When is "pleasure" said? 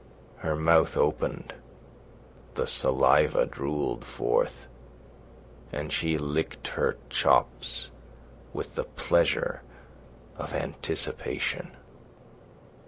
8.85-9.61